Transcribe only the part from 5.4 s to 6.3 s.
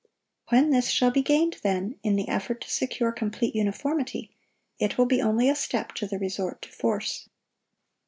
a step to the